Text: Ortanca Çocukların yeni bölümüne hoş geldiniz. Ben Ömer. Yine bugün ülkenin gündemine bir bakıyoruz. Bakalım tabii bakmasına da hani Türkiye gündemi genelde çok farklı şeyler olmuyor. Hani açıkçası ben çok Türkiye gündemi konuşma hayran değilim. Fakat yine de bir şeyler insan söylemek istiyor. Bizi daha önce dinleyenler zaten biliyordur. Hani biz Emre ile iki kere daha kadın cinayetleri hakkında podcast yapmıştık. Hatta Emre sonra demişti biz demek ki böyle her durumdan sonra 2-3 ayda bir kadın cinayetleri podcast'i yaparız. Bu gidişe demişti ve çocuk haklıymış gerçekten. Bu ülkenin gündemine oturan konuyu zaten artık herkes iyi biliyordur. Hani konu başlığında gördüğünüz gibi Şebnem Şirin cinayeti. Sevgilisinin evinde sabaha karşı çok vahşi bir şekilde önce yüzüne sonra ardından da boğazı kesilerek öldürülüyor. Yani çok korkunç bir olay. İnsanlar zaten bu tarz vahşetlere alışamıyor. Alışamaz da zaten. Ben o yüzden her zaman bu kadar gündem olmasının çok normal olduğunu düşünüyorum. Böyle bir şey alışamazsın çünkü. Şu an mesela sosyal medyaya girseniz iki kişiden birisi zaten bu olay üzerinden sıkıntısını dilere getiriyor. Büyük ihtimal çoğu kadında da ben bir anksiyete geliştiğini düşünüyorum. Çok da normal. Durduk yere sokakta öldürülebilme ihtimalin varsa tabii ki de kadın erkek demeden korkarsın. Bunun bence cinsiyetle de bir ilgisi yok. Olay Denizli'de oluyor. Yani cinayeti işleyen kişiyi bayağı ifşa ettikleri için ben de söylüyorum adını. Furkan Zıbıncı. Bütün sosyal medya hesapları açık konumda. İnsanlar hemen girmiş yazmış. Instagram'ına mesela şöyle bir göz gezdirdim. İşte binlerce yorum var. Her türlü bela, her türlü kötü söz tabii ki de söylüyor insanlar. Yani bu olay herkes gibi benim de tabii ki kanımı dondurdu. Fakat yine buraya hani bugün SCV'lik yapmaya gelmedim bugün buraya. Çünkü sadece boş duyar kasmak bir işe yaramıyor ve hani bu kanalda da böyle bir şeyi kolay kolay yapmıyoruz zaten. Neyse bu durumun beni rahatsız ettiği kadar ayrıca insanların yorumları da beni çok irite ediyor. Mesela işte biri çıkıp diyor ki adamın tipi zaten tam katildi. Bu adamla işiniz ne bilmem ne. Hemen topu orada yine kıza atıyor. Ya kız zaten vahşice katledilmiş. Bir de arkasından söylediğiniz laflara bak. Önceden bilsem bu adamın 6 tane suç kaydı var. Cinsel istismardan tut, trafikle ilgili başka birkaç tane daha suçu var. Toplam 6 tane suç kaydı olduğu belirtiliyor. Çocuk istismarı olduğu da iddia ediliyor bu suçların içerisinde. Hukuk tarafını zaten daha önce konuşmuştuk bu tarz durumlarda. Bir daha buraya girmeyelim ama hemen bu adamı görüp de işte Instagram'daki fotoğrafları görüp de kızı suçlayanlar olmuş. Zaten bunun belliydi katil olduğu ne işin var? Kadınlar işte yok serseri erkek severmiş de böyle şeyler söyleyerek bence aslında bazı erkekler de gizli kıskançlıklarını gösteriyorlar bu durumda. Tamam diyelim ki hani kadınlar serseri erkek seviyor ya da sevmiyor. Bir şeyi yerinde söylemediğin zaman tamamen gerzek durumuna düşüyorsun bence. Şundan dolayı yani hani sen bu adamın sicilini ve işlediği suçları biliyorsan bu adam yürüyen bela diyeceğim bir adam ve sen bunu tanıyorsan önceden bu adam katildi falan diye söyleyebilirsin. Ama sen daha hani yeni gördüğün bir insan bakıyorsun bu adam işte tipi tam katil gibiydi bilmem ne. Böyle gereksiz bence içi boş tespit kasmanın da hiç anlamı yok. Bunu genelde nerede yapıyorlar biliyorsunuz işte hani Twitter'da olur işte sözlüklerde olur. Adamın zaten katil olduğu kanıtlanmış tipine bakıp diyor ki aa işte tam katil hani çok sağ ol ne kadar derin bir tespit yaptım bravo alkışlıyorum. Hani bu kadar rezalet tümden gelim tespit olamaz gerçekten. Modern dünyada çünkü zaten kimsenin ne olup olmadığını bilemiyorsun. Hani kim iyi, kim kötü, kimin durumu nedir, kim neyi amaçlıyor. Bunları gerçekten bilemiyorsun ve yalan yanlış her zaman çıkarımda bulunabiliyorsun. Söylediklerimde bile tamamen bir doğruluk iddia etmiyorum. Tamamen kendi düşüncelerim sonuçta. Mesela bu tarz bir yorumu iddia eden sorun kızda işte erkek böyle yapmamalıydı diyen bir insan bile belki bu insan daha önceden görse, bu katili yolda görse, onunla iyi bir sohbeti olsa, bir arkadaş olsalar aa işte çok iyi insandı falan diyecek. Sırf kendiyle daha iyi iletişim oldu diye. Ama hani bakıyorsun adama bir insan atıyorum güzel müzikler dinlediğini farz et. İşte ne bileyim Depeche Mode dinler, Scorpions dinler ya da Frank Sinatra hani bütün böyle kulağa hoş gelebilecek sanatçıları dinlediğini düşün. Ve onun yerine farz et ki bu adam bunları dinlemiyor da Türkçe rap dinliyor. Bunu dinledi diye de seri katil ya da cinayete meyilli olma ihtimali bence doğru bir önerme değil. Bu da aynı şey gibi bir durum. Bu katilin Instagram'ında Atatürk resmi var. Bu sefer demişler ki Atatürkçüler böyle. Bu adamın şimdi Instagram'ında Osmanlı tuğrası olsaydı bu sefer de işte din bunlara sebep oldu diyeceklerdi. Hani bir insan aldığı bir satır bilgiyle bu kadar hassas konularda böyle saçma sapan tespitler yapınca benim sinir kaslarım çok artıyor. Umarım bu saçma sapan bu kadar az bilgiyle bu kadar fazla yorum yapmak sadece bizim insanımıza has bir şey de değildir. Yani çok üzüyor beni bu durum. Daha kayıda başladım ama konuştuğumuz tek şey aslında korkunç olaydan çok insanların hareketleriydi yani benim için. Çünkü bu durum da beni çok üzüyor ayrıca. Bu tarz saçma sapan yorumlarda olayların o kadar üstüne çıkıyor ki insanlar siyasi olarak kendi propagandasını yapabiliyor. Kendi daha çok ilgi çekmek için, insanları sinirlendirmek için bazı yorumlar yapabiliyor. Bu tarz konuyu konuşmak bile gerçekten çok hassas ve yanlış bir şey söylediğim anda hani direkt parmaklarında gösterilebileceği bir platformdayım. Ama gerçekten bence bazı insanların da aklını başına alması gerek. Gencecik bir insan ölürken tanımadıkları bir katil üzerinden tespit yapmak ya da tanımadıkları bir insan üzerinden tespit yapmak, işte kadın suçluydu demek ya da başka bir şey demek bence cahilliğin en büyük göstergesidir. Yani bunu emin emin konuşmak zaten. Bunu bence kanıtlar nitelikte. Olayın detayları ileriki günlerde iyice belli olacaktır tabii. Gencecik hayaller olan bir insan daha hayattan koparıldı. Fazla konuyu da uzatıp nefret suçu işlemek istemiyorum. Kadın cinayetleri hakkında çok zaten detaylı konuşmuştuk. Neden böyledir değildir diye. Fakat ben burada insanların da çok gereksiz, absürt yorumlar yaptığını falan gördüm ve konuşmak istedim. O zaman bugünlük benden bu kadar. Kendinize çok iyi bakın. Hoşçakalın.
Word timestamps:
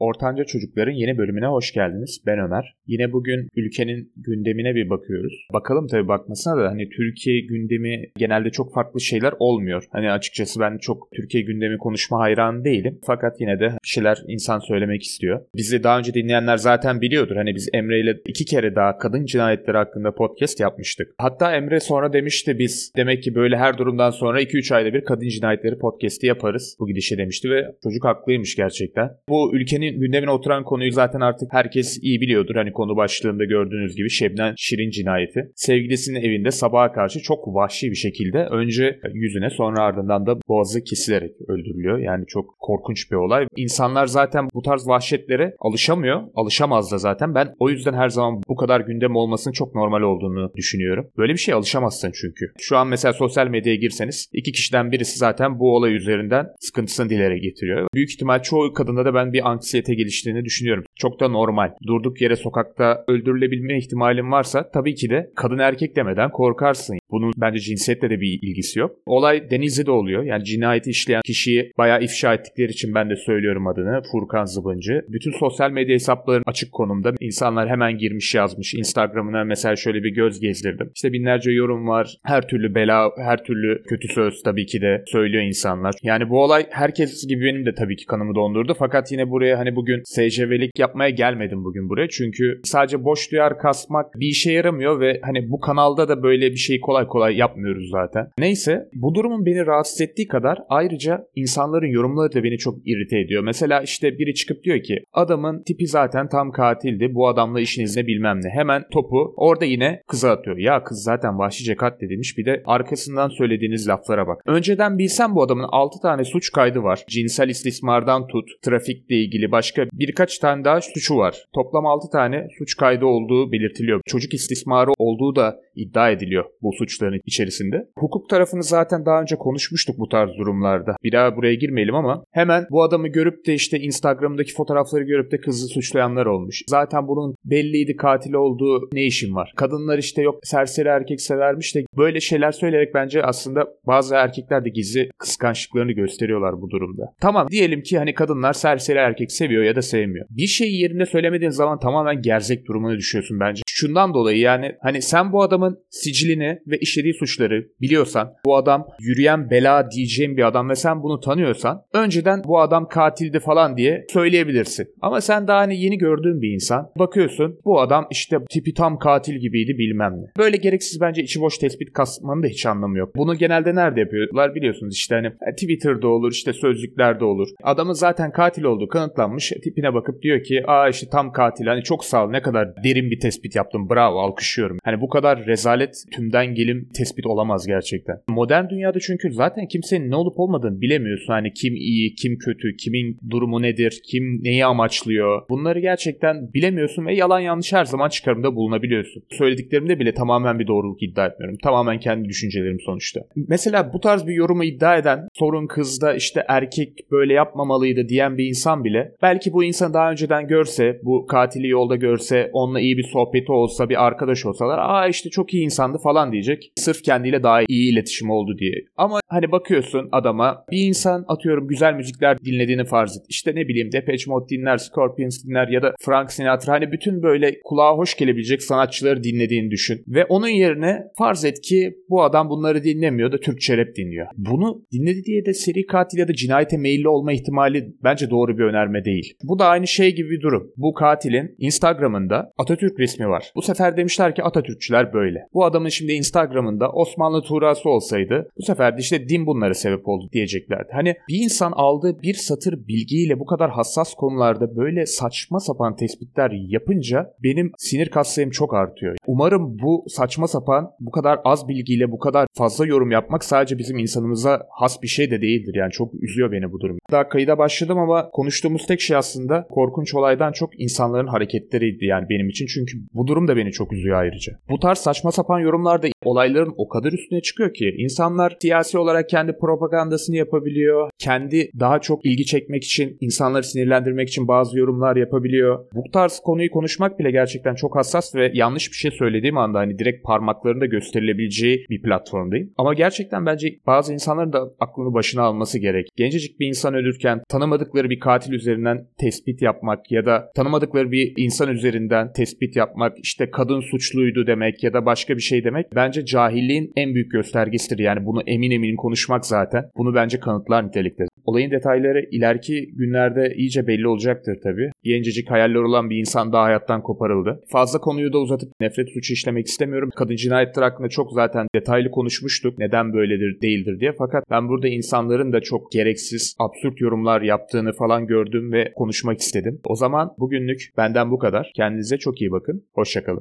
Ortanca 0.00 0.44
Çocukların 0.44 0.92
yeni 0.92 1.18
bölümüne 1.18 1.46
hoş 1.46 1.72
geldiniz. 1.72 2.22
Ben 2.26 2.38
Ömer. 2.38 2.76
Yine 2.86 3.12
bugün 3.12 3.48
ülkenin 3.56 4.12
gündemine 4.16 4.74
bir 4.74 4.90
bakıyoruz. 4.90 5.46
Bakalım 5.52 5.86
tabii 5.86 6.08
bakmasına 6.08 6.56
da 6.56 6.68
hani 6.68 6.88
Türkiye 6.88 7.40
gündemi 7.40 8.04
genelde 8.16 8.50
çok 8.50 8.74
farklı 8.74 9.00
şeyler 9.00 9.34
olmuyor. 9.38 9.84
Hani 9.90 10.10
açıkçası 10.10 10.60
ben 10.60 10.78
çok 10.78 11.08
Türkiye 11.12 11.42
gündemi 11.42 11.78
konuşma 11.78 12.18
hayran 12.18 12.64
değilim. 12.64 12.98
Fakat 13.06 13.40
yine 13.40 13.60
de 13.60 13.64
bir 13.64 13.88
şeyler 13.88 14.18
insan 14.28 14.58
söylemek 14.58 15.02
istiyor. 15.02 15.40
Bizi 15.56 15.82
daha 15.82 15.98
önce 15.98 16.14
dinleyenler 16.14 16.56
zaten 16.56 17.00
biliyordur. 17.00 17.36
Hani 17.36 17.54
biz 17.54 17.68
Emre 17.72 18.00
ile 18.00 18.20
iki 18.26 18.44
kere 18.44 18.74
daha 18.74 18.98
kadın 18.98 19.24
cinayetleri 19.24 19.76
hakkında 19.76 20.14
podcast 20.14 20.60
yapmıştık. 20.60 21.14
Hatta 21.18 21.56
Emre 21.56 21.80
sonra 21.80 22.12
demişti 22.12 22.58
biz 22.58 22.92
demek 22.96 23.22
ki 23.22 23.34
böyle 23.34 23.56
her 23.56 23.78
durumdan 23.78 24.10
sonra 24.10 24.42
2-3 24.42 24.74
ayda 24.74 24.94
bir 24.94 25.04
kadın 25.04 25.28
cinayetleri 25.28 25.78
podcast'i 25.78 26.26
yaparız. 26.26 26.76
Bu 26.80 26.86
gidişe 26.86 27.18
demişti 27.18 27.50
ve 27.50 27.66
çocuk 27.82 28.04
haklıymış 28.04 28.56
gerçekten. 28.56 29.10
Bu 29.28 29.56
ülkenin 29.56 29.89
gündemine 29.90 30.30
oturan 30.30 30.64
konuyu 30.64 30.92
zaten 30.92 31.20
artık 31.20 31.52
herkes 31.52 31.98
iyi 32.02 32.20
biliyordur. 32.20 32.54
Hani 32.54 32.72
konu 32.72 32.96
başlığında 32.96 33.44
gördüğünüz 33.44 33.96
gibi 33.96 34.10
Şebnem 34.10 34.54
Şirin 34.56 34.90
cinayeti. 34.90 35.50
Sevgilisinin 35.56 36.20
evinde 36.20 36.50
sabaha 36.50 36.92
karşı 36.92 37.20
çok 37.20 37.48
vahşi 37.48 37.90
bir 37.90 37.96
şekilde 37.96 38.38
önce 38.38 39.00
yüzüne 39.14 39.50
sonra 39.50 39.82
ardından 39.82 40.26
da 40.26 40.36
boğazı 40.48 40.84
kesilerek 40.84 41.32
öldürülüyor. 41.48 41.98
Yani 41.98 42.24
çok 42.26 42.58
korkunç 42.58 43.10
bir 43.10 43.16
olay. 43.16 43.46
İnsanlar 43.56 44.06
zaten 44.06 44.48
bu 44.54 44.62
tarz 44.62 44.88
vahşetlere 44.88 45.54
alışamıyor. 45.58 46.22
Alışamaz 46.34 46.92
da 46.92 46.98
zaten. 46.98 47.34
Ben 47.34 47.54
o 47.58 47.70
yüzden 47.70 47.94
her 47.94 48.08
zaman 48.08 48.42
bu 48.48 48.56
kadar 48.56 48.80
gündem 48.80 49.16
olmasının 49.16 49.52
çok 49.52 49.74
normal 49.74 50.02
olduğunu 50.02 50.52
düşünüyorum. 50.56 51.10
Böyle 51.18 51.32
bir 51.32 51.38
şey 51.38 51.54
alışamazsın 51.54 52.12
çünkü. 52.20 52.52
Şu 52.58 52.76
an 52.76 52.88
mesela 52.88 53.12
sosyal 53.12 53.46
medyaya 53.48 53.76
girseniz 53.76 54.28
iki 54.32 54.52
kişiden 54.52 54.92
birisi 54.92 55.18
zaten 55.18 55.58
bu 55.58 55.76
olay 55.76 55.96
üzerinden 55.96 56.46
sıkıntısını 56.60 57.10
dilere 57.10 57.38
getiriyor. 57.38 57.88
Büyük 57.94 58.10
ihtimal 58.10 58.42
çoğu 58.42 58.72
kadında 58.72 59.04
da 59.04 59.14
ben 59.14 59.32
bir 59.32 59.50
anksiyete 59.50 59.79
geliştiğini 59.94 60.44
düşünüyorum. 60.44 60.84
Çok 60.96 61.20
da 61.20 61.28
normal. 61.28 61.70
Durduk 61.86 62.20
yere 62.20 62.36
sokakta 62.36 63.04
öldürülebilme 63.08 63.78
ihtimalin 63.78 64.30
varsa 64.32 64.70
tabii 64.70 64.94
ki 64.94 65.10
de 65.10 65.30
kadın 65.36 65.58
erkek 65.58 65.96
demeden 65.96 66.30
korkarsın. 66.30 66.99
Bunun 67.12 67.32
bence 67.36 67.58
cinsiyetle 67.58 68.10
de 68.10 68.20
bir 68.20 68.38
ilgisi 68.42 68.78
yok. 68.78 68.96
Olay 69.06 69.50
Denizli'de 69.50 69.90
oluyor. 69.90 70.22
Yani 70.22 70.44
cinayeti 70.44 70.90
işleyen 70.90 71.22
kişiyi 71.24 71.72
bayağı 71.78 72.02
ifşa 72.02 72.34
ettikleri 72.34 72.70
için 72.70 72.94
ben 72.94 73.10
de 73.10 73.16
söylüyorum 73.16 73.66
adını. 73.66 74.02
Furkan 74.12 74.44
Zıbıncı. 74.44 75.04
Bütün 75.08 75.30
sosyal 75.30 75.70
medya 75.70 75.94
hesapları 75.94 76.42
açık 76.46 76.72
konumda. 76.72 77.12
İnsanlar 77.20 77.68
hemen 77.68 77.98
girmiş 77.98 78.34
yazmış. 78.34 78.74
Instagram'ına 78.74 79.44
mesela 79.44 79.76
şöyle 79.76 80.02
bir 80.02 80.14
göz 80.14 80.40
gezdirdim. 80.40 80.90
İşte 80.94 81.12
binlerce 81.12 81.50
yorum 81.50 81.88
var. 81.88 82.16
Her 82.24 82.48
türlü 82.48 82.74
bela, 82.74 83.10
her 83.16 83.44
türlü 83.44 83.82
kötü 83.88 84.08
söz 84.08 84.42
tabii 84.42 84.66
ki 84.66 84.80
de 84.80 85.04
söylüyor 85.06 85.42
insanlar. 85.42 85.94
Yani 86.02 86.30
bu 86.30 86.42
olay 86.42 86.66
herkes 86.70 87.26
gibi 87.28 87.44
benim 87.44 87.66
de 87.66 87.74
tabii 87.74 87.96
ki 87.96 88.06
kanımı 88.06 88.34
dondurdu. 88.34 88.74
Fakat 88.78 89.12
yine 89.12 89.30
buraya 89.30 89.58
hani 89.58 89.76
bugün 89.76 90.02
SCV'lik 90.04 90.78
yapmaya 90.78 91.10
gelmedim 91.10 91.64
bugün 91.64 91.88
buraya. 91.88 92.08
Çünkü 92.08 92.60
sadece 92.64 93.04
boş 93.04 93.32
duyar 93.32 93.58
kasmak 93.58 94.06
bir 94.20 94.26
işe 94.26 94.52
yaramıyor 94.52 95.00
ve 95.00 95.20
hani 95.22 95.50
bu 95.50 95.60
kanalda 95.60 96.08
da 96.08 96.22
böyle 96.22 96.50
bir 96.50 96.56
şeyi 96.56 96.80
kolay 96.80 96.99
kolay 97.06 97.36
yapmıyoruz 97.36 97.90
zaten. 97.90 98.28
Neyse 98.38 98.88
bu 98.94 99.14
durumun 99.14 99.46
beni 99.46 99.66
rahatsız 99.66 100.00
ettiği 100.00 100.28
kadar 100.28 100.58
ayrıca 100.68 101.24
insanların 101.34 101.86
yorumları 101.86 102.32
da 102.32 102.44
beni 102.44 102.58
çok 102.58 102.74
irite 102.86 103.18
ediyor. 103.18 103.42
Mesela 103.44 103.80
işte 103.80 104.18
biri 104.18 104.34
çıkıp 104.34 104.64
diyor 104.64 104.82
ki 104.82 105.04
adamın 105.12 105.62
tipi 105.62 105.86
zaten 105.86 106.28
tam 106.28 106.52
katildi. 106.52 107.14
Bu 107.14 107.28
adamla 107.28 107.60
işiniz 107.60 107.96
ne 107.96 108.06
bilmem 108.06 108.36
ne. 108.42 108.50
Hemen 108.50 108.82
topu 108.92 109.34
orada 109.36 109.64
yine 109.64 110.02
kıza 110.08 110.30
atıyor. 110.30 110.56
Ya 110.56 110.84
kız 110.84 111.02
zaten 111.02 111.38
vahşice 111.38 111.76
katledilmiş. 111.76 112.38
Bir 112.38 112.44
de 112.44 112.62
arkasından 112.66 113.28
söylediğiniz 113.28 113.88
laflara 113.88 114.26
bak. 114.26 114.42
Önceden 114.46 114.98
bilsem 114.98 115.34
bu 115.34 115.42
adamın 115.42 115.68
6 115.72 116.00
tane 116.02 116.24
suç 116.24 116.52
kaydı 116.52 116.82
var. 116.82 117.04
Cinsel 117.08 117.48
istismardan 117.48 118.26
tut, 118.26 118.48
trafikle 118.62 119.16
ilgili 119.16 119.52
başka 119.52 119.86
birkaç 119.92 120.38
tane 120.38 120.64
daha 120.64 120.80
suçu 120.80 121.16
var. 121.16 121.44
Toplam 121.54 121.86
6 121.86 122.10
tane 122.12 122.48
suç 122.58 122.76
kaydı 122.76 123.06
olduğu 123.06 123.52
belirtiliyor. 123.52 124.00
Çocuk 124.06 124.34
istismarı 124.34 124.90
olduğu 124.98 125.36
da 125.36 125.56
iddia 125.74 126.10
ediliyor 126.10 126.44
bu 126.62 126.72
suçların 126.90 127.20
içerisinde. 127.26 127.88
Hukuk 127.98 128.28
tarafını 128.28 128.62
zaten 128.62 129.06
daha 129.06 129.20
önce 129.20 129.36
konuşmuştuk 129.36 129.98
bu 129.98 130.08
tarz 130.08 130.30
durumlarda. 130.38 130.96
Bir 131.04 131.12
daha 131.12 131.36
buraya 131.36 131.54
girmeyelim 131.54 131.94
ama 131.94 132.24
hemen 132.32 132.66
bu 132.70 132.82
adamı 132.82 133.08
görüp 133.08 133.46
de 133.46 133.54
işte 133.54 133.78
Instagram'daki 133.80 134.54
fotoğrafları 134.54 135.04
görüp 135.04 135.32
de 135.32 135.40
kızı 135.40 135.68
suçlayanlar 135.68 136.26
olmuş. 136.26 136.62
Zaten 136.68 137.08
bunun 137.08 137.34
belliydi 137.44 137.96
katil 137.96 138.32
olduğu 138.32 138.88
ne 138.92 139.04
işin 139.04 139.34
var? 139.34 139.52
Kadınlar 139.56 139.98
işte 139.98 140.22
yok 140.22 140.38
serseri 140.42 140.88
erkek 140.88 141.20
severmiş 141.20 141.74
de 141.74 141.84
böyle 141.96 142.20
şeyler 142.20 142.52
söyleyerek 142.52 142.94
bence 142.94 143.22
aslında 143.22 143.68
bazı 143.86 144.14
erkekler 144.14 144.64
de 144.64 144.68
gizli 144.68 145.10
kıskançlıklarını 145.18 145.92
gösteriyorlar 145.92 146.60
bu 146.60 146.70
durumda. 146.70 147.02
Tamam 147.20 147.48
diyelim 147.50 147.82
ki 147.82 147.98
hani 147.98 148.14
kadınlar 148.14 148.52
serseri 148.52 148.98
erkek 148.98 149.32
seviyor 149.32 149.64
ya 149.64 149.76
da 149.76 149.82
sevmiyor. 149.82 150.26
Bir 150.30 150.46
şeyi 150.46 150.80
yerinde 150.80 151.06
söylemediğin 151.06 151.50
zaman 151.50 151.78
tamamen 151.78 152.22
gerzek 152.22 152.66
durumuna 152.66 152.96
düşüyorsun 152.96 153.40
bence. 153.40 153.62
Şundan 153.80 154.14
dolayı 154.14 154.38
yani 154.38 154.72
hani 154.82 155.02
sen 155.02 155.32
bu 155.32 155.42
adamın 155.42 155.78
sicilini 155.90 156.58
ve 156.66 156.78
işlediği 156.78 157.14
suçları 157.14 157.66
biliyorsan 157.80 158.32
bu 158.44 158.56
adam 158.56 158.86
yürüyen 159.00 159.50
bela 159.50 159.90
diyeceğim 159.90 160.36
bir 160.36 160.46
adam 160.46 160.68
ve 160.68 160.74
sen 160.74 161.02
bunu 161.02 161.20
tanıyorsan 161.20 161.82
önceden 161.92 162.44
bu 162.44 162.60
adam 162.60 162.88
katildi 162.88 163.40
falan 163.40 163.76
diye 163.76 164.06
söyleyebilirsin. 164.12 164.88
Ama 165.00 165.20
sen 165.20 165.48
daha 165.48 165.58
hani 165.58 165.82
yeni 165.82 165.98
gördüğün 165.98 166.42
bir 166.42 166.54
insan 166.54 166.90
bakıyorsun 166.98 167.58
bu 167.64 167.80
adam 167.80 168.06
işte 168.10 168.36
tipi 168.50 168.74
tam 168.74 168.98
katil 168.98 169.34
gibiydi 169.34 169.78
bilmem 169.78 170.12
ne. 170.12 170.26
Böyle 170.38 170.56
gereksiz 170.56 171.00
bence 171.00 171.22
içi 171.22 171.40
boş 171.40 171.58
tespit 171.58 171.92
kasmanın 171.92 172.42
da 172.42 172.46
hiç 172.46 172.66
anlamı 172.66 172.98
yok. 172.98 173.16
Bunu 173.16 173.34
genelde 173.34 173.74
nerede 173.74 174.00
yapıyorlar 174.00 174.54
biliyorsunuz 174.54 174.94
işte 174.96 175.14
hani 175.14 175.54
Twitter'da 175.56 176.08
olur 176.08 176.32
işte 176.32 176.52
sözlüklerde 176.52 177.24
olur. 177.24 177.48
Adamın 177.62 177.92
zaten 177.92 178.32
katil 178.32 178.62
olduğu 178.62 178.88
kanıtlanmış 178.88 179.52
tipine 179.64 179.94
bakıp 179.94 180.22
diyor 180.22 180.42
ki 180.42 180.62
aa 180.66 180.88
işte 180.88 181.06
tam 181.12 181.32
katil 181.32 181.66
hani 181.66 181.82
çok 181.82 182.04
sağ 182.04 182.24
ol 182.24 182.30
ne 182.30 182.42
kadar 182.42 182.84
derin 182.84 183.10
bir 183.10 183.20
tespit 183.20 183.56
yaptım 183.70 183.90
bravo 183.90 184.18
alkışlıyorum. 184.18 184.78
Hani 184.84 185.00
bu 185.00 185.08
kadar 185.08 185.46
rezalet 185.46 186.04
tümden 186.12 186.54
gelim 186.54 186.88
tespit 186.96 187.26
olamaz 187.26 187.66
gerçekten. 187.66 188.16
Modern 188.28 188.68
dünyada 188.68 188.98
çünkü 189.00 189.32
zaten 189.32 189.68
kimsenin 189.68 190.10
ne 190.10 190.16
olup 190.16 190.40
olmadığını 190.40 190.80
bilemiyorsun. 190.80 191.32
Hani 191.32 191.52
kim 191.52 191.74
iyi, 191.74 192.14
kim 192.14 192.38
kötü, 192.38 192.76
kimin 192.76 193.18
durumu 193.30 193.62
nedir, 193.62 194.00
kim 194.10 194.40
neyi 194.42 194.64
amaçlıyor. 194.64 195.42
Bunları 195.50 195.80
gerçekten 195.80 196.52
bilemiyorsun 196.54 197.06
ve 197.06 197.14
yalan 197.14 197.40
yanlış 197.40 197.72
her 197.72 197.84
zaman 197.84 198.08
çıkarımda 198.08 198.54
bulunabiliyorsun. 198.54 199.22
Söylediklerimde 199.30 199.98
bile 199.98 200.14
tamamen 200.14 200.58
bir 200.58 200.66
doğruluk 200.66 201.02
iddia 201.02 201.26
etmiyorum. 201.26 201.58
Tamamen 201.62 201.98
kendi 201.98 202.28
düşüncelerim 202.28 202.80
sonuçta. 202.80 203.20
Mesela 203.36 203.92
bu 203.92 204.00
tarz 204.00 204.26
bir 204.26 204.34
yorumu 204.34 204.64
iddia 204.64 204.96
eden 204.96 205.28
sorun 205.32 205.66
kızda 205.66 206.14
işte 206.14 206.44
erkek 206.48 207.10
böyle 207.10 207.32
yapmamalıydı 207.32 208.08
diyen 208.08 208.38
bir 208.38 208.46
insan 208.46 208.84
bile 208.84 209.12
belki 209.22 209.52
bu 209.52 209.64
insan 209.64 209.94
daha 209.94 210.10
önceden 210.10 210.48
görse, 210.48 211.00
bu 211.02 211.26
katili 211.26 211.68
yolda 211.68 211.96
görse, 211.96 212.50
onunla 212.52 212.80
iyi 212.80 212.96
bir 212.96 213.02
sohbeti 213.50 213.60
olsa, 213.60 213.88
bir 213.88 214.06
arkadaş 214.06 214.46
olsalar 214.46 214.78
aa 214.78 215.08
işte 215.08 215.30
çok 215.30 215.54
iyi 215.54 215.64
insandı 215.64 215.98
falan 215.98 216.32
diyecek. 216.32 216.72
Sırf 216.76 217.02
kendiyle 217.02 217.42
daha 217.42 217.62
iyi 217.68 217.92
iletişim 217.92 218.30
oldu 218.30 218.58
diye. 218.58 218.72
Ama 218.96 219.20
hani 219.28 219.52
bakıyorsun 219.52 220.08
adama 220.12 220.64
bir 220.70 220.88
insan 220.88 221.24
atıyorum 221.28 221.68
güzel 221.68 221.94
müzikler 221.94 222.38
dinlediğini 222.38 222.84
farz 222.84 223.16
et. 223.16 223.22
İşte 223.28 223.54
ne 223.54 223.68
bileyim 223.68 223.92
Depeche 223.92 224.30
Mode 224.30 224.48
dinler, 224.48 224.78
Scorpions 224.78 225.44
dinler 225.44 225.68
ya 225.68 225.82
da 225.82 225.94
Frank 226.00 226.32
Sinatra 226.32 226.72
hani 226.72 226.92
bütün 226.92 227.22
böyle 227.22 227.60
kulağa 227.64 227.96
hoş 227.96 228.16
gelebilecek 228.16 228.62
sanatçıları 228.62 229.24
dinlediğini 229.24 229.70
düşün. 229.70 230.04
Ve 230.08 230.24
onun 230.24 230.48
yerine 230.48 231.02
farz 231.18 231.44
et 231.44 231.60
ki 231.60 231.94
bu 232.08 232.22
adam 232.22 232.50
bunları 232.50 232.84
dinlemiyor 232.84 233.32
da 233.32 233.40
Türkçe 233.40 233.76
rap 233.76 233.96
dinliyor. 233.96 234.26
Bunu 234.36 234.82
dinledi 234.92 235.24
diye 235.24 235.46
de 235.46 235.54
seri 235.54 235.86
katil 235.86 236.18
ya 236.18 236.28
da 236.28 236.32
cinayete 236.34 236.76
meyilli 236.76 237.08
olma 237.08 237.32
ihtimali 237.32 237.94
bence 238.04 238.30
doğru 238.30 238.58
bir 238.58 238.64
önerme 238.64 239.04
değil. 239.04 239.34
Bu 239.44 239.58
da 239.58 239.66
aynı 239.66 239.86
şey 239.86 240.14
gibi 240.14 240.30
bir 240.30 240.40
durum. 240.40 240.72
Bu 240.76 240.94
katilin 240.94 241.54
Instagram'ında 241.58 242.52
Atatürk 242.58 243.00
resmi 243.00 243.28
var. 243.28 243.39
Bu 243.54 243.62
sefer 243.62 243.96
demişler 243.96 244.34
ki 244.34 244.42
Atatürkçüler 244.42 245.12
böyle. 245.12 245.38
Bu 245.54 245.64
adamın 245.64 245.88
şimdi 245.88 246.12
Instagram'ında 246.12 246.92
Osmanlı 246.92 247.42
tuğrası 247.42 247.88
olsaydı 247.88 248.50
bu 248.58 248.62
sefer 248.62 248.96
de 248.96 249.00
işte 249.00 249.28
din 249.28 249.46
bunlara 249.46 249.74
sebep 249.74 250.08
oldu 250.08 250.28
diyeceklerdi. 250.32 250.88
Hani 250.92 251.14
bir 251.28 251.44
insan 251.44 251.72
aldığı 251.72 252.22
bir 252.22 252.34
satır 252.34 252.88
bilgiyle 252.88 253.40
bu 253.40 253.46
kadar 253.46 253.70
hassas 253.70 254.14
konularda 254.14 254.76
böyle 254.76 255.06
saçma 255.06 255.60
sapan 255.60 255.96
tespitler 255.96 256.50
yapınca 256.50 257.34
benim 257.42 257.72
sinir 257.78 258.08
kaslarım 258.08 258.50
çok 258.50 258.74
artıyor. 258.74 259.16
Umarım 259.26 259.78
bu 259.78 260.04
saçma 260.08 260.48
sapan 260.48 260.90
bu 261.00 261.10
kadar 261.10 261.40
az 261.44 261.68
bilgiyle 261.68 262.10
bu 262.10 262.18
kadar 262.18 262.46
fazla 262.54 262.86
yorum 262.86 263.10
yapmak 263.10 263.44
sadece 263.44 263.78
bizim 263.78 263.98
insanımıza 263.98 264.66
has 264.70 265.02
bir 265.02 265.08
şey 265.08 265.30
de 265.30 265.42
değildir. 265.42 265.74
Yani 265.74 265.92
çok 265.92 266.14
üzüyor 266.14 266.52
beni 266.52 266.72
bu 266.72 266.80
durum. 266.80 266.98
Daha 267.10 267.28
kayıda 267.28 267.58
başladım 267.58 267.98
ama 267.98 268.30
konuştuğumuz 268.30 268.86
tek 268.86 269.00
şey 269.00 269.16
aslında 269.16 269.66
korkunç 269.70 270.14
olaydan 270.14 270.52
çok 270.52 270.80
insanların 270.80 271.26
hareketleriydi 271.26 272.04
yani 272.04 272.26
benim 272.30 272.48
için. 272.48 272.66
Çünkü 272.66 272.98
bu 273.14 273.26
durum 273.30 273.48
da 273.48 273.56
beni 273.56 273.72
çok 273.72 273.92
üzüyor 273.92 274.18
ayrıca. 274.18 274.52
Bu 274.70 274.78
tarz 274.78 274.98
saçma 274.98 275.32
sapan 275.32 275.58
yorumlarda 275.60 276.06
olayların 276.24 276.74
o 276.76 276.88
kadar 276.88 277.12
üstüne 277.12 277.40
çıkıyor 277.42 277.74
ki 277.74 277.94
insanlar 277.98 278.56
siyasi 278.62 278.98
olarak 278.98 279.28
kendi 279.28 279.58
propagandasını 279.58 280.36
yapabiliyor. 280.36 281.10
Kendi 281.18 281.70
daha 281.80 281.98
çok 282.00 282.26
ilgi 282.26 282.44
çekmek 282.44 282.84
için, 282.84 283.16
insanları 283.20 283.64
sinirlendirmek 283.64 284.28
için 284.28 284.48
bazı 284.48 284.78
yorumlar 284.78 285.16
yapabiliyor. 285.16 285.84
Bu 285.94 286.10
tarz 286.12 286.40
konuyu 286.44 286.70
konuşmak 286.70 287.18
bile 287.18 287.30
gerçekten 287.30 287.74
çok 287.74 287.96
hassas 287.96 288.34
ve 288.34 288.50
yanlış 288.54 288.90
bir 288.90 288.96
şey 288.96 289.10
söylediğim 289.10 289.58
anda 289.58 289.78
hani 289.78 289.98
direkt 289.98 290.24
parmaklarında 290.24 290.86
gösterilebileceği 290.86 291.86
bir 291.90 292.02
platformdayım. 292.02 292.70
Ama 292.78 292.94
gerçekten 292.94 293.46
bence 293.46 293.68
bazı 293.86 294.12
insanların 294.12 294.52
da 294.52 294.70
aklını 294.80 295.14
başına 295.14 295.42
alması 295.42 295.78
gerek. 295.78 296.08
Gencecik 296.16 296.60
bir 296.60 296.66
insan 296.66 296.94
ölürken 296.94 297.42
tanımadıkları 297.48 298.10
bir 298.10 298.20
katil 298.20 298.52
üzerinden 298.52 299.06
tespit 299.18 299.62
yapmak 299.62 300.12
ya 300.12 300.26
da 300.26 300.50
tanımadıkları 300.54 301.12
bir 301.12 301.32
insan 301.36 301.68
üzerinden 301.68 302.32
tespit 302.32 302.76
yapmak, 302.76 303.18
işte 303.22 303.50
kadın 303.50 303.80
suçluydu 303.80 304.46
demek 304.46 304.82
ya 304.82 304.92
da 304.92 305.06
başka 305.06 305.36
bir 305.36 305.42
şey 305.42 305.64
demek 305.64 305.86
bence 305.94 306.24
cahilliğin 306.24 306.92
en 306.96 307.14
büyük 307.14 307.32
göstergesidir. 307.32 308.04
Yani 308.04 308.26
bunu 308.26 308.42
emin 308.46 308.70
emin 308.70 308.96
konuşmak 308.96 309.46
zaten. 309.46 309.84
Bunu 309.96 310.14
bence 310.14 310.40
kanıtlar 310.40 310.86
nitelikte. 310.86 311.24
Olayın 311.50 311.70
detayları 311.70 312.26
ileriki 312.30 312.90
günlerde 312.94 313.54
iyice 313.56 313.86
belli 313.86 314.08
olacaktır 314.08 314.58
tabii. 314.62 314.90
Gencecik 315.02 315.50
hayaller 315.50 315.80
olan 315.80 316.10
bir 316.10 316.16
insan 316.16 316.52
daha 316.52 316.64
hayattan 316.64 317.02
koparıldı. 317.02 317.60
Fazla 317.68 318.00
konuyu 318.00 318.32
da 318.32 318.38
uzatıp 318.38 318.72
nefret 318.80 319.08
suçu 319.10 319.32
işlemek 319.32 319.66
istemiyorum. 319.66 320.10
Kadın 320.16 320.36
cinayetleri 320.36 320.84
hakkında 320.84 321.08
çok 321.08 321.32
zaten 321.32 321.66
detaylı 321.74 322.10
konuşmuştuk. 322.10 322.78
Neden 322.78 323.12
böyledir 323.12 323.60
değildir 323.60 324.00
diye. 324.00 324.12
Fakat 324.18 324.44
ben 324.50 324.68
burada 324.68 324.88
insanların 324.88 325.52
da 325.52 325.60
çok 325.60 325.92
gereksiz, 325.92 326.56
absürt 326.58 327.00
yorumlar 327.00 327.42
yaptığını 327.42 327.92
falan 327.92 328.26
gördüm 328.26 328.72
ve 328.72 328.92
konuşmak 328.96 329.38
istedim. 329.38 329.80
O 329.84 329.96
zaman 329.96 330.34
bugünlük 330.38 330.82
benden 330.96 331.30
bu 331.30 331.38
kadar. 331.38 331.72
Kendinize 331.76 332.18
çok 332.18 332.40
iyi 332.40 332.50
bakın. 332.50 332.84
Hoşçakalın. 332.94 333.38